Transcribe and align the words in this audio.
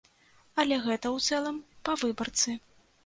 Але 0.61 0.79
гэта 0.87 1.07
ў 1.15 1.27
цэлым 1.27 1.61
па 1.91 1.99
выбарцы. 2.05 2.57